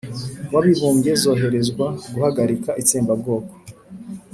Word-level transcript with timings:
w'abibumbye 0.53 1.11
zoherezwa 1.21 1.85
guhagarika 2.13 2.71
itsembabwoko, 2.81 3.53